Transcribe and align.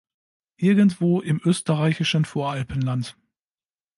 Irgendwo 0.57 1.21
im 1.21 1.39
österreichischen 1.45 2.25
Voralpenland. 2.25 3.15